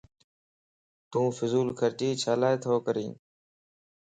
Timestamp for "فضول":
1.37-1.67